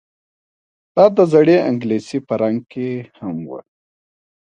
دا 0.95 1.05
د 1.17 1.19
زړې 1.33 1.57
انګلیسي 1.69 2.19
په 2.27 2.33
رنګ 2.41 2.59
کې 2.71 2.89
هم 3.19 3.37
وه 3.49 3.59